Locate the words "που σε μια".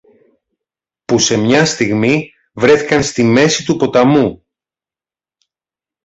1.05-1.65